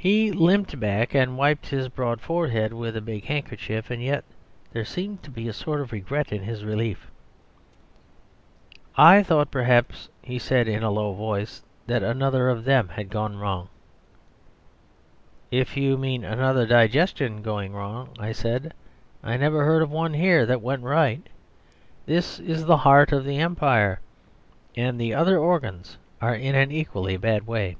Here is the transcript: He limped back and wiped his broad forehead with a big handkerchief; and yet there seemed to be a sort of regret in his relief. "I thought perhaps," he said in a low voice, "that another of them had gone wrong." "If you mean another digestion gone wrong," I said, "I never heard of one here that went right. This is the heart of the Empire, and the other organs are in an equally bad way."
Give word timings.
He 0.00 0.30
limped 0.30 0.78
back 0.78 1.12
and 1.12 1.36
wiped 1.36 1.66
his 1.70 1.88
broad 1.88 2.20
forehead 2.20 2.72
with 2.72 2.96
a 2.96 3.00
big 3.00 3.24
handkerchief; 3.24 3.90
and 3.90 4.00
yet 4.00 4.22
there 4.72 4.84
seemed 4.84 5.24
to 5.24 5.30
be 5.30 5.48
a 5.48 5.52
sort 5.52 5.80
of 5.80 5.90
regret 5.90 6.30
in 6.32 6.40
his 6.44 6.64
relief. 6.64 7.10
"I 8.96 9.24
thought 9.24 9.50
perhaps," 9.50 10.08
he 10.22 10.38
said 10.38 10.68
in 10.68 10.84
a 10.84 10.90
low 10.92 11.12
voice, 11.14 11.64
"that 11.88 12.04
another 12.04 12.48
of 12.48 12.64
them 12.64 12.90
had 12.90 13.08
gone 13.10 13.38
wrong." 13.38 13.70
"If 15.50 15.76
you 15.76 15.96
mean 15.98 16.24
another 16.24 16.64
digestion 16.64 17.42
gone 17.42 17.72
wrong," 17.72 18.10
I 18.20 18.30
said, 18.30 18.72
"I 19.24 19.36
never 19.36 19.64
heard 19.64 19.82
of 19.82 19.90
one 19.90 20.14
here 20.14 20.46
that 20.46 20.62
went 20.62 20.84
right. 20.84 21.28
This 22.06 22.38
is 22.38 22.66
the 22.66 22.76
heart 22.78 23.10
of 23.10 23.24
the 23.24 23.38
Empire, 23.38 23.98
and 24.76 24.96
the 25.00 25.12
other 25.12 25.40
organs 25.40 25.98
are 26.20 26.36
in 26.36 26.54
an 26.54 26.70
equally 26.70 27.16
bad 27.16 27.48
way." 27.48 27.76